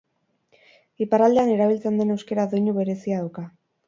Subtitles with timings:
[1.05, 3.45] Iparraldean, erabiltzen den euskera doinu berezia dauka